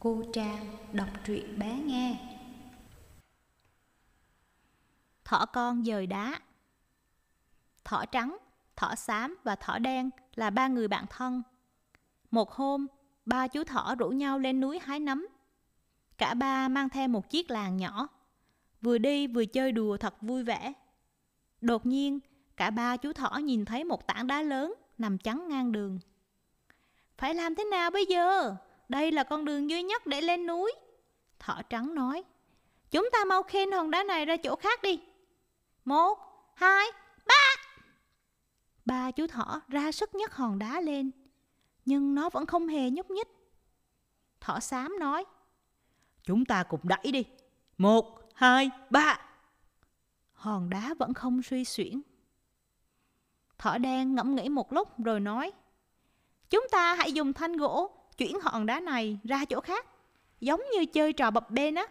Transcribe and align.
Cô 0.00 0.22
Trang 0.32 0.66
đọc 0.92 1.08
truyện 1.26 1.58
bé 1.58 1.78
nghe 1.84 2.36
Thỏ 5.24 5.46
con 5.46 5.84
dời 5.84 6.06
đá 6.06 6.40
Thỏ 7.84 8.04
trắng, 8.12 8.38
thỏ 8.76 8.94
xám 8.94 9.36
và 9.44 9.56
thỏ 9.56 9.78
đen 9.78 10.10
là 10.34 10.50
ba 10.50 10.68
người 10.68 10.88
bạn 10.88 11.04
thân. 11.10 11.42
Một 12.30 12.52
hôm, 12.52 12.86
ba 13.26 13.48
chú 13.48 13.64
thỏ 13.64 13.94
rủ 13.98 14.08
nhau 14.08 14.38
lên 14.38 14.60
núi 14.60 14.78
hái 14.82 15.00
nấm. 15.00 15.26
Cả 16.18 16.34
ba 16.34 16.68
mang 16.68 16.88
theo 16.88 17.08
một 17.08 17.30
chiếc 17.30 17.50
làng 17.50 17.76
nhỏ. 17.76 18.08
Vừa 18.80 18.98
đi 18.98 19.26
vừa 19.26 19.44
chơi 19.44 19.72
đùa 19.72 19.96
thật 19.96 20.22
vui 20.22 20.44
vẻ. 20.44 20.72
Đột 21.60 21.86
nhiên, 21.86 22.20
cả 22.56 22.70
ba 22.70 22.96
chú 22.96 23.12
thỏ 23.12 23.38
nhìn 23.42 23.64
thấy 23.64 23.84
một 23.84 24.06
tảng 24.06 24.26
đá 24.26 24.42
lớn 24.42 24.74
nằm 24.98 25.18
chắn 25.18 25.48
ngang 25.48 25.72
đường. 25.72 25.98
Phải 27.18 27.34
làm 27.34 27.54
thế 27.54 27.64
nào 27.64 27.90
bây 27.90 28.06
giờ? 28.06 28.56
Đây 28.88 29.12
là 29.12 29.24
con 29.24 29.44
đường 29.44 29.70
duy 29.70 29.82
nhất 29.82 30.06
để 30.06 30.20
lên 30.20 30.46
núi. 30.46 30.72
Thỏ 31.38 31.62
trắng 31.70 31.94
nói. 31.94 32.24
Chúng 32.90 33.08
ta 33.12 33.24
mau 33.24 33.42
khen 33.42 33.72
hòn 33.72 33.90
đá 33.90 34.02
này 34.02 34.24
ra 34.24 34.36
chỗ 34.36 34.56
khác 34.56 34.82
đi. 34.82 35.00
Một, 35.84 36.18
hai, 36.54 36.86
ba. 37.26 37.56
Ba 38.84 39.10
chú 39.10 39.26
thỏ 39.26 39.60
ra 39.68 39.92
sức 39.92 40.14
nhấc 40.14 40.34
hòn 40.34 40.58
đá 40.58 40.80
lên. 40.80 41.10
Nhưng 41.84 42.14
nó 42.14 42.30
vẫn 42.30 42.46
không 42.46 42.68
hề 42.68 42.90
nhúc 42.90 43.10
nhích. 43.10 43.28
Thỏ 44.40 44.60
xám 44.60 44.98
nói. 44.98 45.24
Chúng 46.24 46.44
ta 46.44 46.62
cùng 46.62 46.80
đẩy 46.82 47.12
đi. 47.12 47.24
Một, 47.78 48.30
hai, 48.34 48.70
ba. 48.90 49.20
Hòn 50.32 50.70
đá 50.70 50.94
vẫn 50.98 51.14
không 51.14 51.42
suy 51.42 51.64
xuyển. 51.64 52.02
Thỏ 53.58 53.78
đen 53.78 54.14
ngẫm 54.14 54.34
nghĩ 54.34 54.48
một 54.48 54.72
lúc 54.72 55.04
rồi 55.04 55.20
nói. 55.20 55.52
Chúng 56.50 56.66
ta 56.70 56.94
hãy 56.94 57.12
dùng 57.12 57.32
thanh 57.32 57.56
gỗ 57.56 57.97
chuyển 58.18 58.40
hòn 58.42 58.66
đá 58.66 58.80
này 58.80 59.18
ra 59.24 59.44
chỗ 59.44 59.60
khác, 59.60 59.86
giống 60.40 60.62
như 60.72 60.86
chơi 60.86 61.12
trò 61.12 61.30
bập 61.30 61.50
bên 61.50 61.74
á. 61.74 61.86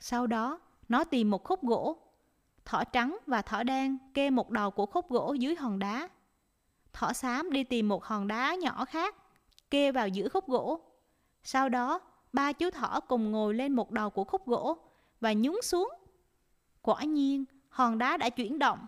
Sau 0.00 0.26
đó, 0.26 0.60
nó 0.88 1.04
tìm 1.04 1.30
một 1.30 1.44
khúc 1.44 1.62
gỗ. 1.62 1.96
Thỏ 2.64 2.84
trắng 2.84 3.18
và 3.26 3.42
thỏ 3.42 3.62
đen 3.62 3.98
kê 4.14 4.30
một 4.30 4.50
đầu 4.50 4.70
của 4.70 4.86
khúc 4.86 5.10
gỗ 5.10 5.32
dưới 5.32 5.54
hòn 5.54 5.78
đá. 5.78 6.08
Thỏ 6.92 7.12
xám 7.12 7.50
đi 7.50 7.64
tìm 7.64 7.88
một 7.88 8.04
hòn 8.04 8.28
đá 8.28 8.54
nhỏ 8.54 8.84
khác, 8.84 9.16
kê 9.70 9.92
vào 9.92 10.08
giữa 10.08 10.28
khúc 10.28 10.48
gỗ. 10.48 10.80
Sau 11.42 11.68
đó, 11.68 12.00
ba 12.32 12.52
chú 12.52 12.70
thỏ 12.70 13.00
cùng 13.00 13.30
ngồi 13.30 13.54
lên 13.54 13.72
một 13.72 13.90
đầu 13.90 14.10
của 14.10 14.24
khúc 14.24 14.46
gỗ 14.46 14.76
và 15.20 15.32
nhúng 15.32 15.60
xuống. 15.62 15.92
Quả 16.82 17.02
nhiên, 17.02 17.44
hòn 17.68 17.98
đá 17.98 18.16
đã 18.16 18.30
chuyển 18.30 18.58
động. 18.58 18.86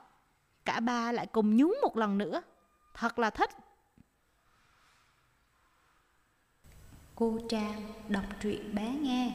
Cả 0.65 0.81
ba 0.81 1.12
lại 1.12 1.27
cùng 1.27 1.57
nhúng 1.57 1.79
một 1.83 1.97
lần 1.97 2.19
nữa. 2.19 2.42
Thật 2.95 3.19
là 3.19 3.31
thích. 3.31 3.51
Cô 7.17 7.39
Trang 7.48 7.83
đọc 8.09 8.25
truyện 8.43 8.75
bé 8.75 8.91
nghe. 9.03 9.33